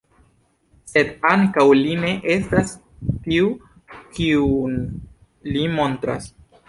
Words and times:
Sed 0.91 1.11
ankaŭ 1.31 1.65
li 1.81 1.91
ne 2.05 2.09
estas 2.35 2.73
tiu, 3.29 3.51
kiun 4.17 4.81
li 5.53 5.69
montras. 5.79 6.33